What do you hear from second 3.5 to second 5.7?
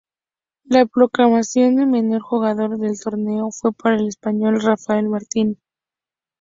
fue para el español Rafael Martín.